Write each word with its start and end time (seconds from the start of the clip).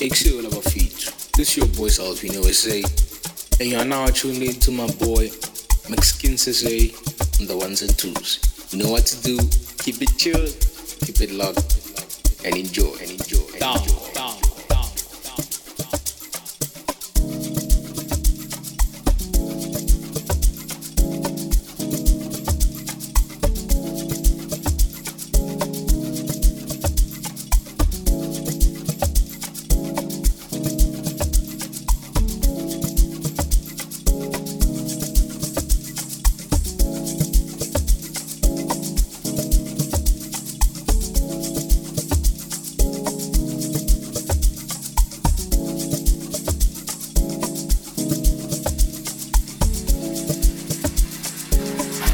Wel 0.00 0.48
wat 0.48 0.72
feature. 0.72 1.12
This 1.32 1.48
is 1.48 1.56
your 1.56 1.66
boy 1.76 1.90
Salvino 1.90 2.42
SA. 2.54 2.80
And 3.60 3.70
you 3.70 3.76
are 3.76 3.84
now 3.84 4.06
tuned 4.06 4.42
in 4.42 4.54
to 4.60 4.70
my 4.70 4.86
boy 4.92 5.30
Mexican 5.90 6.38
SA 6.38 6.96
on 7.38 7.46
the 7.46 7.54
ones 7.54 7.82
and 7.82 7.98
twos. 7.98 8.40
You 8.70 8.82
know 8.82 8.90
what 8.92 9.04
to 9.04 9.20
do. 9.22 9.36
Keep 9.84 10.00
it 10.00 10.16
chill, 10.16 10.48
keep 11.04 11.20
it 11.20 11.32
locked, 11.32 11.76
and 12.46 12.56
enjoy, 12.56 12.96
and 13.02 13.10
enjoy, 13.10 13.44
and 13.60 13.76
enjoy. 13.76 13.99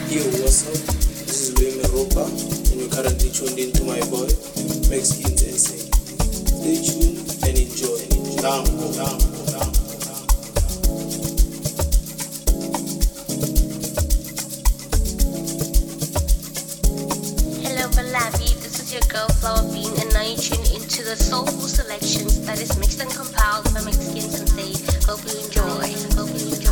Yo, 0.08 0.22
what's 0.38 0.62
up? 0.68 0.72
This 1.26 1.50
is 1.50 1.54
Wayne 1.58 1.82
Ropa, 1.90 2.30
and 2.70 2.80
you're 2.80 2.88
currently 2.88 3.28
tuned 3.28 3.58
into 3.58 3.82
my 3.82 3.98
boy, 4.06 4.30
Mexicans 4.88 5.42
SA. 5.42 5.74
Stay 6.62 6.78
tuned 6.78 7.26
and 7.42 7.58
enjoy. 7.58 8.06
Is 18.76 18.92
your 18.92 19.02
girl, 19.08 19.26
Flower 19.40 19.62
Bean, 19.72 19.90
and 19.98 20.12
now 20.12 20.22
you 20.22 20.36
tune 20.36 20.60
into 20.72 21.02
the 21.02 21.16
soulful 21.16 21.66
selections 21.66 22.46
that 22.46 22.60
is 22.60 22.78
mixed 22.78 23.00
and 23.00 23.10
compiled 23.10 23.64
by 23.74 23.82
Mexican 23.82 24.30
Sensei. 24.30 24.74
Hope 25.04 25.24
you 25.26 25.40
enjoy. 25.44 25.90
Hope 26.14 26.28
you 26.38 26.54
enjoy. 26.54 26.65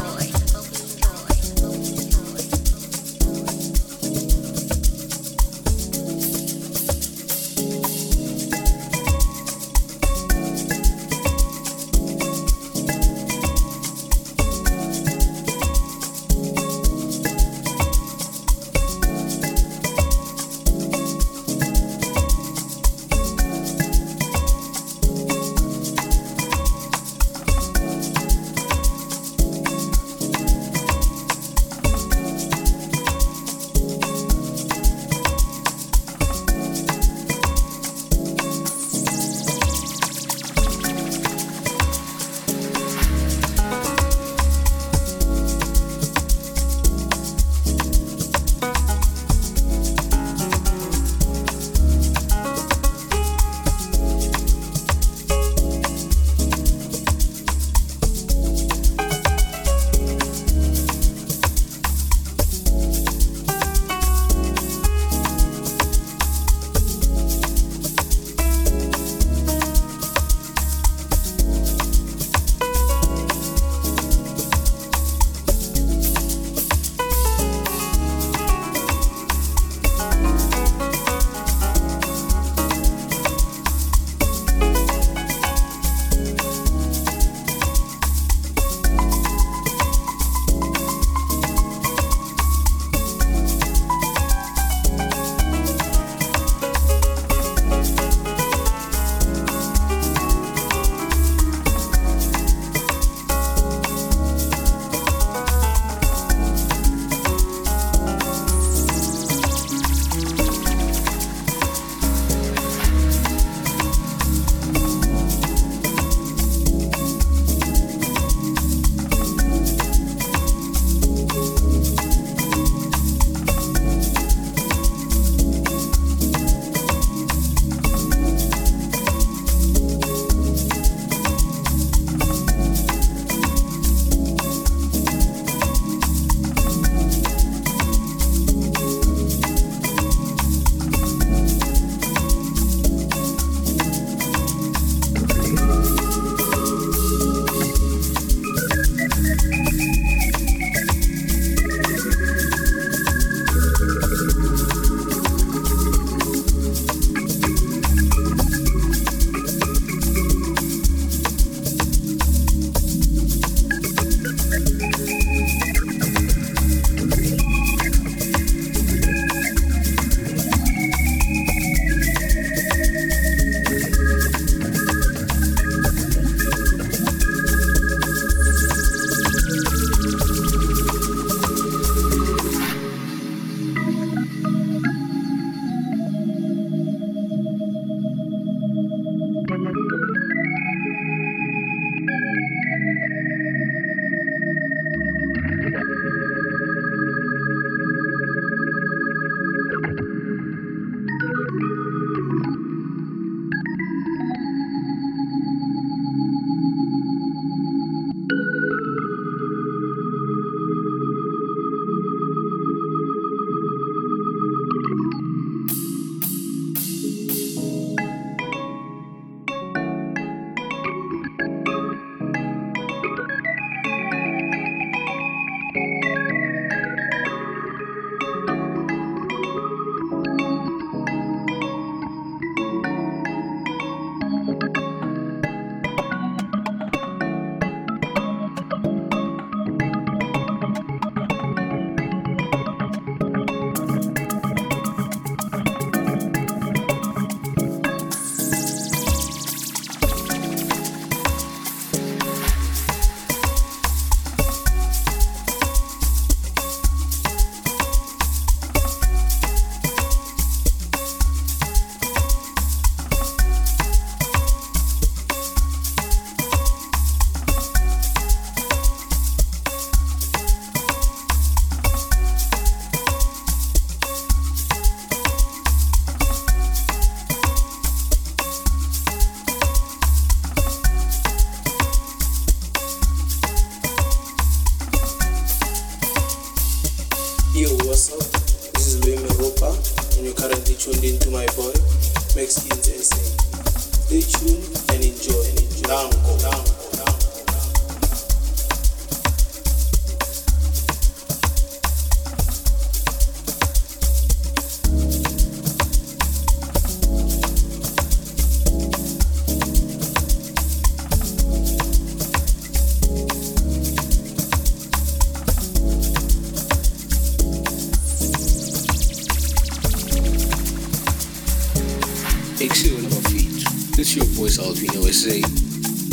Ik 322.59 322.75
zie 322.75 322.91
nog 322.91 323.01
een 323.01 323.23
feature. 323.23 323.71
This 323.91 324.07
is 324.07 324.15
your 324.15 324.31
boy 324.35 324.49
Salvino 324.49 325.11
SA. 325.11 325.35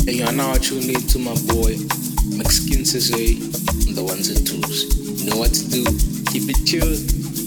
And 0.06 0.16
you 0.16 0.24
are 0.24 0.32
now 0.32 0.54
tuned 0.54 0.90
in 0.90 1.06
to 1.06 1.18
my 1.18 1.34
boy 1.46 1.78
Mexican 2.36 2.84
SA 2.84 3.16
on 3.86 3.94
the 3.94 4.02
ones 4.02 4.28
and 4.28 4.46
twos. 4.46 4.86
You 5.20 5.30
know 5.30 5.38
what 5.38 5.54
to 5.54 5.68
do. 5.68 5.84
Keep 6.32 6.48
it 6.50 6.66
chill, 6.66 6.96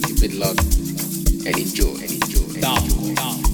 keep 0.06 0.22
it 0.22 0.32
locked, 0.34 0.64
and 1.46 1.56
enjoy, 1.58 1.92
and 2.00 2.10
enjoy. 2.10 2.40
And 2.40 2.52
enjoy. 2.52 2.60
down, 2.60 3.14
down. 3.14 3.45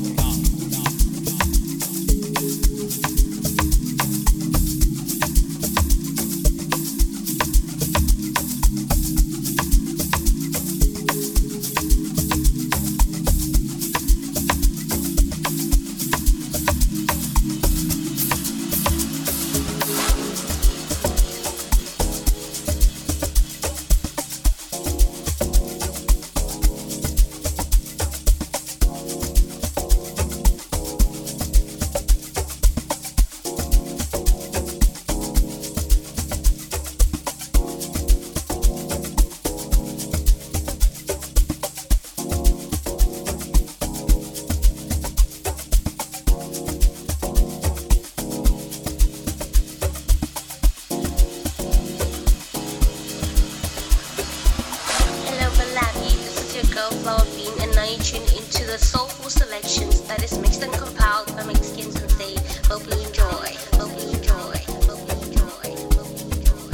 And 57.92 58.02
tune 58.02 58.22
into 58.22 58.64
the 58.64 58.78
soulful 58.78 59.28
selections 59.28 60.00
that 60.08 60.22
is 60.22 60.38
mixed 60.38 60.62
and 60.62 60.72
compiled 60.72 61.26
by 61.36 61.44
Mexican 61.44 61.92
Sensei. 61.92 62.36
Hope 62.66 62.86
you 62.88 62.98
enjoy. 63.06 63.52
Hope 63.76 63.92
you 64.00 64.08
enjoy. 64.16 64.56
Hope 64.88 65.12
you 65.12 65.20
enjoy. 65.28 65.76
Hope 65.92 66.08
you 66.16 66.24
enjoy. 66.32 66.72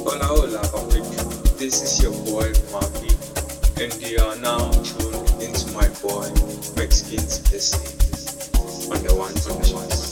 Hola, 0.00 0.24
hola, 0.24 0.62
public. 0.72 1.04
This 1.58 1.76
is 1.82 2.00
your 2.02 2.16
boy 2.24 2.50
Marky, 2.72 3.12
and 3.84 3.92
you 4.00 4.18
are 4.24 4.36
now 4.36 4.70
tuned 4.80 5.42
into 5.42 5.70
my 5.72 5.88
boy 6.00 6.32
Mexicans 6.74 7.44
SA 7.52 7.76
on 8.94 9.02
the 9.04 9.14
ones 9.14 9.46
and 9.46 10.07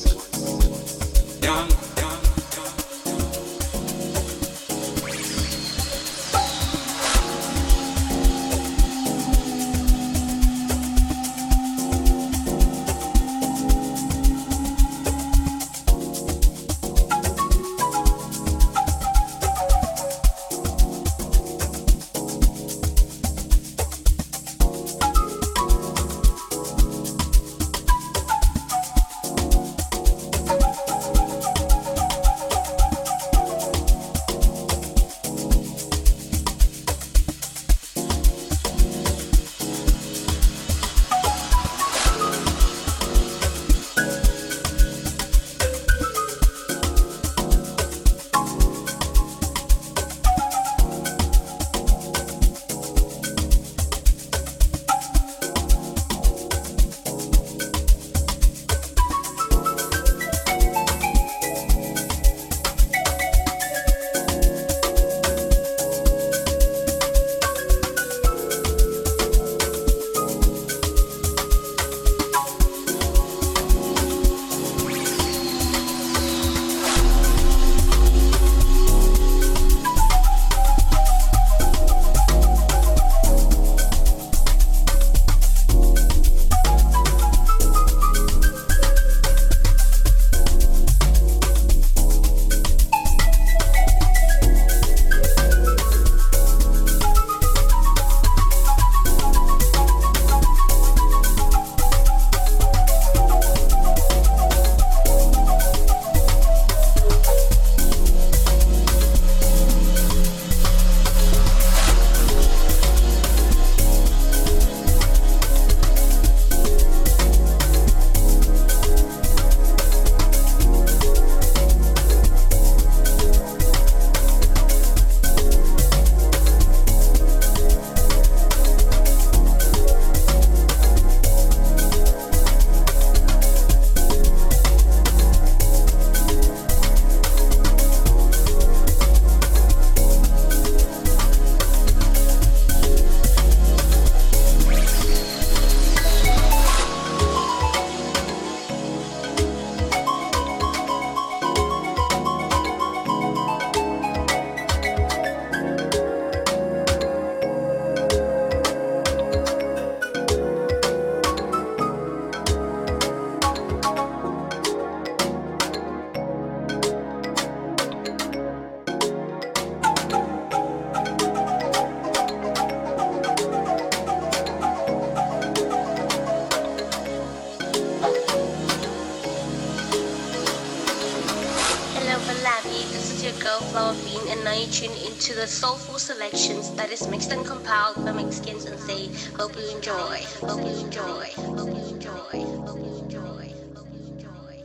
tune 184.77 184.91
into 185.07 185.33
the 185.35 185.47
soulful 185.47 185.99
selections 185.99 186.71
that 186.75 186.91
is 186.91 187.09
mixed 187.09 187.33
and 187.33 187.47
compiled 187.47 187.97
by 188.05 188.13
Mexican 188.13 188.61
Sensei. 188.61 189.09
Hope 189.39 189.57
you 189.57 189.75
enjoy. 189.75 190.21
Hope 190.41 190.61
you 190.61 190.85
enjoy. 190.85 191.25
Hope 191.35 191.73
you 191.73 191.85
enjoy. 191.95 192.41
Hope 192.67 192.79
you 192.79 192.93
enjoy. 192.99 193.53
Hope 193.75 193.89
you 193.93 194.03
enjoy. 194.13 194.57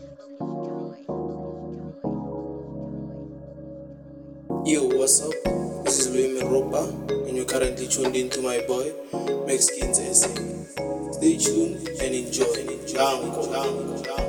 Yo, 4.65 4.83
what's 4.97 5.21
up? 5.21 5.31
This 5.85 5.99
is 5.99 6.09
Luis 6.13 6.43
Ropa, 6.43 6.83
and 7.27 7.37
you're 7.37 7.45
currently 7.45 7.87
tuned 7.87 8.15
into 8.15 8.41
my 8.41 8.59
boy, 8.67 8.91
Mexicans 9.47 9.97
SA. 9.97 10.29
Stay 11.13 11.37
tuned 11.37 11.87
and 11.87 12.15
enjoy. 12.15 12.67
Down, 12.93 13.31
down, 13.31 14.03
down, 14.03 14.20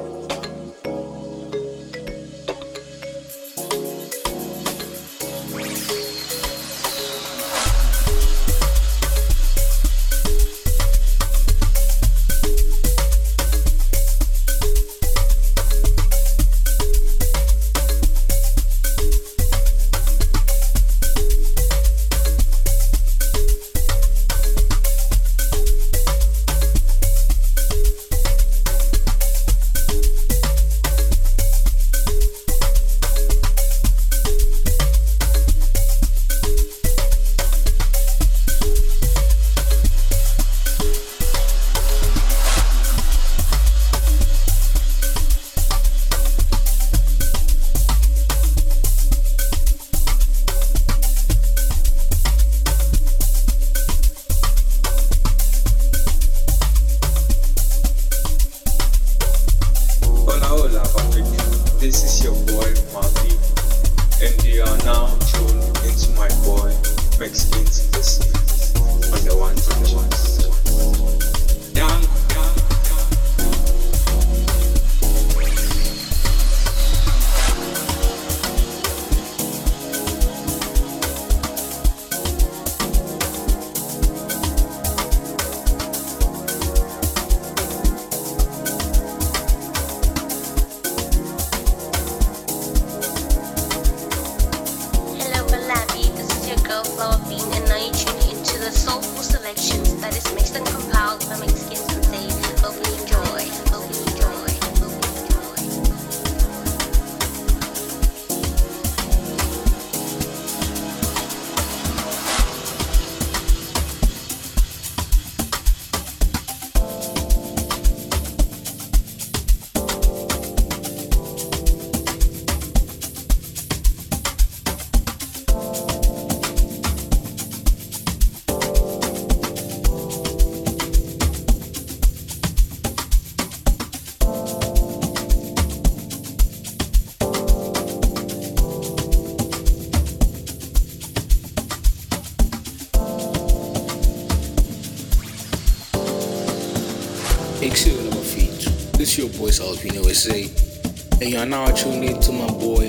This 149.52 149.60
is 149.60 149.66
your 149.66 149.76
boy 149.76 150.00
Alvino 150.00 150.14
SA. 150.14 151.20
And 151.20 151.30
you 151.30 151.36
are 151.36 151.44
now 151.44 151.66
tuned 151.66 152.04
in 152.04 152.18
to 152.22 152.32
my 152.32 152.46
boy 152.46 152.88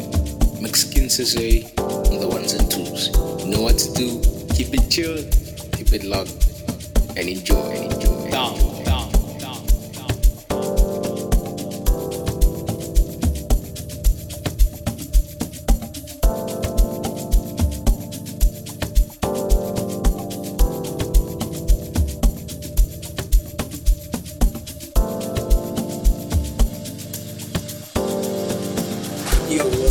Mexican 0.62 1.10
SA 1.10 1.68
on 1.84 2.22
the 2.22 2.28
ones 2.30 2.54
and 2.54 2.72
twos. 2.72 3.10
You 3.44 3.52
know 3.52 3.64
what 3.64 3.78
to 3.80 3.92
do. 3.92 4.22
Keep 4.56 4.74
it 4.76 4.90
chill, 4.90 5.18
keep 5.74 5.92
it 5.92 6.06
locked, 6.06 6.32
and 7.18 7.28
enjoy, 7.28 7.93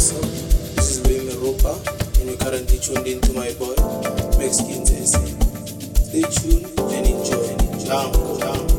This 0.02 0.98
is 0.98 1.06
Luis 1.06 1.36
Ropa, 1.36 1.78
and 2.18 2.28
you're 2.28 2.36
currently 2.36 2.76
tuned 2.80 3.06
into 3.06 3.32
my 3.34 3.52
boy, 3.54 3.72
Mexicans 4.36 4.90
SA. 5.12 5.22
Stay 6.02 6.22
tuned 6.22 6.66
and 6.90 7.06
enjoy. 7.06 7.54
Down, 7.86 8.10
down, 8.40 8.71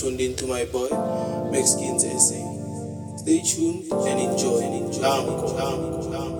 tuned 0.00 0.20
into 0.20 0.46
my 0.46 0.64
boy, 0.64 0.88
Mexicans 1.52 2.02
say 2.02 2.40
Stay 3.18 3.42
tuned 3.42 3.84
and 3.92 4.18
enjoy. 4.18 4.60
And 4.60 4.86
enjoy. 4.86 5.02
Down, 5.02 6.10
down. 6.10 6.39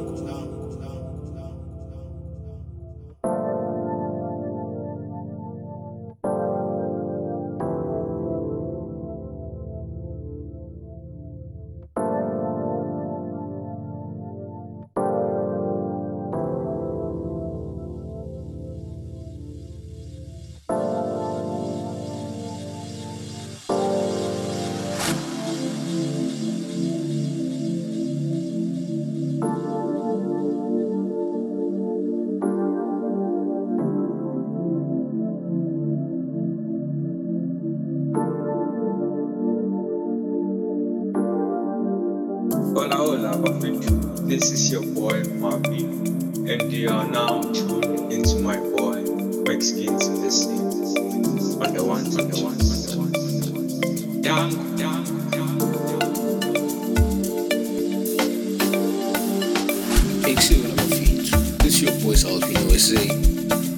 your 61.83 61.93
voice, 61.93 62.25
Altino 62.25 62.71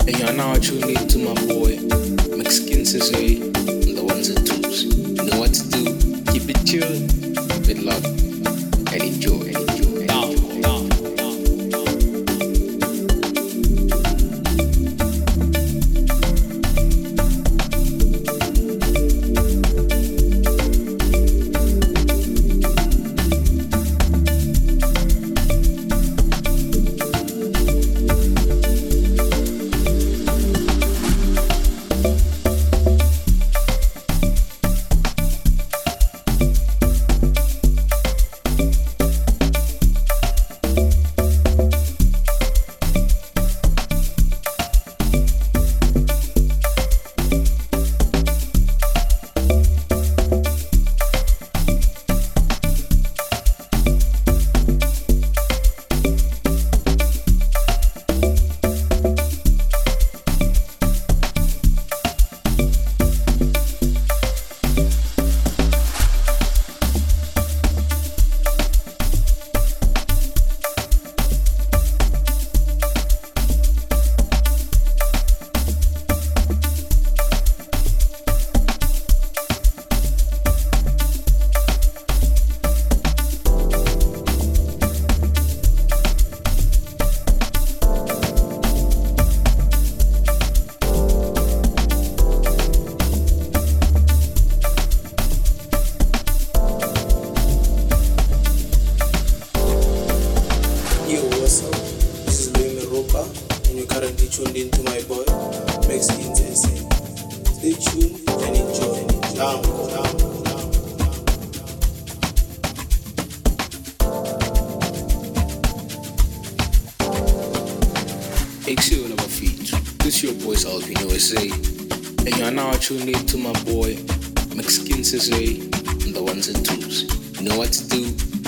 and 0.09 0.19
you 0.19 0.27
are 0.27 0.33
now 0.33 0.55
tuning 0.55 1.07
to 1.07 1.19
my 1.19 1.35
boy, 1.47 1.79
Mexican 2.37 2.85
Sizzle. 2.85 3.22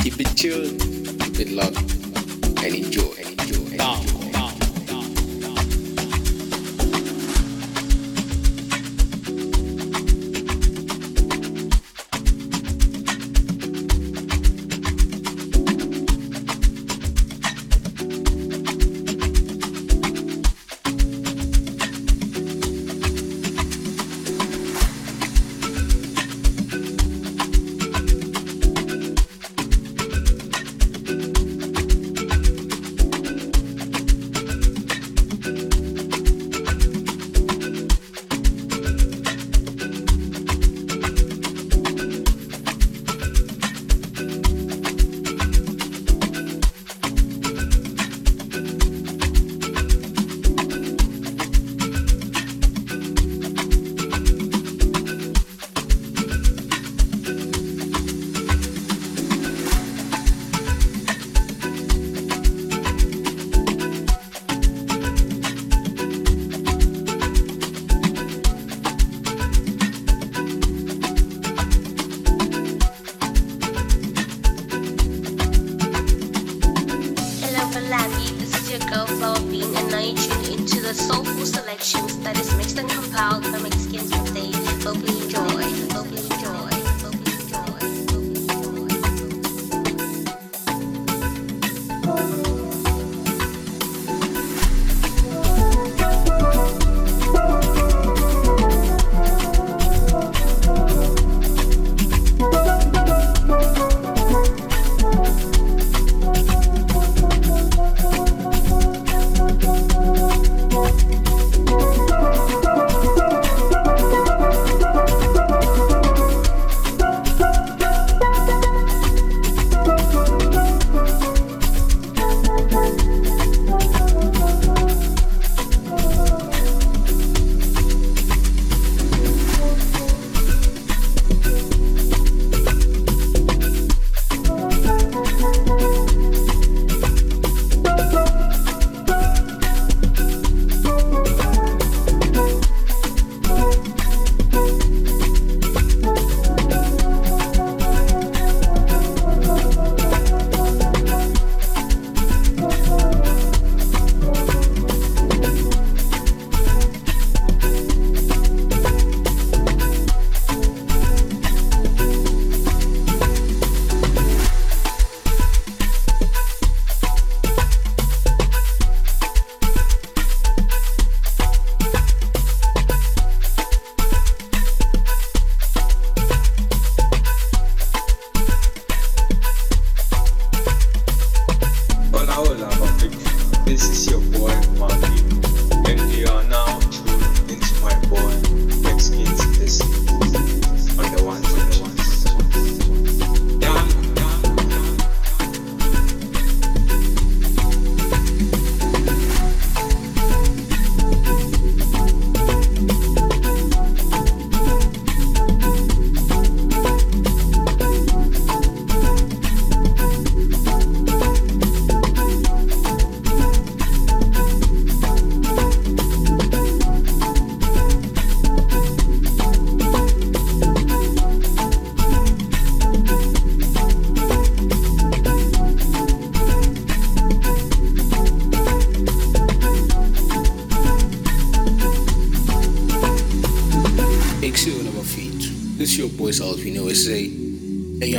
Keep 0.04 0.20
it 0.20 0.36
chill 0.36 0.68
keep 1.34 1.40
it 1.40 1.52
locked, 1.52 1.78
and 2.62 2.74
enjoy, 2.74 3.14
and 3.24 3.40
enjoy, 3.40 3.72
and 3.72 4.00
enjoy. 4.02 4.23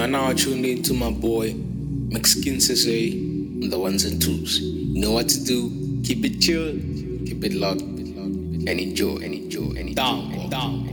Are 0.06 0.08
now 0.08 0.32
tuned 0.34 0.63
in 0.63 0.84
to 0.84 0.94
my 0.94 1.10
boy 1.10 1.52
Mexican 1.56 2.62
SA 2.62 2.91
on 2.91 3.70
the 3.72 3.80
ones 3.80 4.06
and 4.06 4.22
twos. 4.22 4.60
You 4.62 5.02
know 5.02 5.12
what 5.12 5.28
to 5.30 5.44
do. 5.44 6.02
Keep 6.04 6.26
it 6.26 6.41
chill, 6.41 6.74
keep 7.26 7.44
it 7.44 7.54
locked, 7.54 7.82
and 7.82 8.70
enjoy, 8.70 9.15
and 9.15 9.34
enjoy, 9.34 9.70
and 9.70 9.78
enjoy. 9.89 9.94
Down, 9.96 10.50
down, 10.52 10.85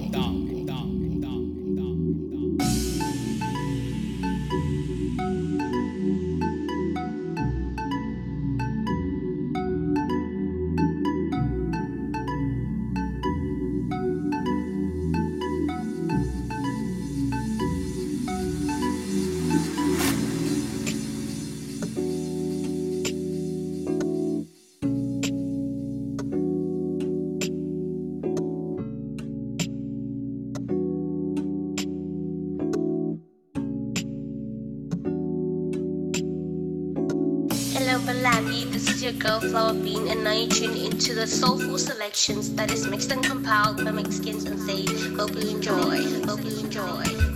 This 38.71 38.89
is 38.89 39.03
your 39.03 39.13
girl, 39.13 39.41
Flower 39.41 39.75
Bean, 39.75 40.09
and 40.09 40.23
now 40.25 40.33
you 40.33 40.49
tune 40.49 40.77
into 40.77 41.15
the 41.15 41.27
soulful 41.27 41.79
selections 41.79 42.55
that 42.55 42.71
is 42.71 42.87
mixed 42.87 43.11
and 43.11 43.23
compiled 43.25 43.85
by 43.85 43.91
Mexicans 43.91 44.45
and 44.45 44.61
say, 44.61 44.85
hope 45.17 45.35
you 45.35 45.51
enjoy, 45.51 46.03
hope 46.27 46.45
you 46.45 46.59
enjoy, 46.59 47.32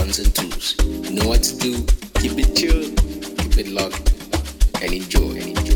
ones 0.00 0.18
and 0.18 0.34
twos. 0.34 0.76
You 1.04 1.10
know 1.10 1.28
what 1.28 1.42
to 1.42 1.56
do. 1.58 1.72
Keep 2.20 2.38
it 2.38 2.56
chill, 2.56 2.88
keep 3.36 3.58
it 3.58 3.68
locked, 3.68 4.12
and 4.82 4.92
enjoy, 4.92 5.32
and 5.40 5.58
enjoy, 5.58 5.69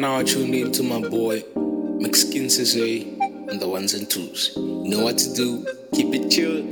now 0.00 0.22
tuned 0.22 0.54
in 0.54 0.72
to 0.72 0.82
my 0.82 0.98
boy 0.98 1.44
Mexican 2.00 2.48
say, 2.48 3.02
and 3.02 3.60
the 3.60 3.68
ones 3.68 3.92
and 3.92 4.08
twos. 4.08 4.52
You 4.56 4.88
know 4.88 5.04
what 5.04 5.18
to 5.18 5.34
do. 5.34 5.66
Keep 5.94 6.14
it 6.14 6.30
chill, 6.30 6.62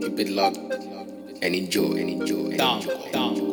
keep 0.00 0.20
it 0.20 0.28
locked, 0.28 0.58
and 0.58 1.54
enjoy, 1.54 1.96
and 1.96 2.10
enjoy, 2.10 2.50
and 2.50 2.52
enjoy. 2.52 2.84
And 3.12 3.34
enjoy. 3.34 3.45